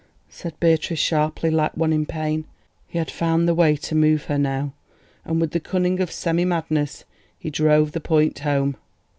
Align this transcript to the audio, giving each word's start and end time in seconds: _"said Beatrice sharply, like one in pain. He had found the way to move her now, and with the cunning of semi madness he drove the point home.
_"said 0.29 0.59
Beatrice 0.59 0.97
sharply, 0.97 1.51
like 1.51 1.77
one 1.77 1.93
in 1.93 2.07
pain. 2.07 2.45
He 2.87 2.97
had 2.97 3.11
found 3.11 3.47
the 3.47 3.53
way 3.53 3.75
to 3.75 3.93
move 3.93 4.23
her 4.25 4.37
now, 4.39 4.73
and 5.23 5.39
with 5.39 5.51
the 5.51 5.59
cunning 5.59 5.99
of 5.99 6.11
semi 6.11 6.43
madness 6.43 7.03
he 7.37 7.51
drove 7.51 7.91
the 7.91 8.01
point 8.01 8.39
home. 8.39 8.77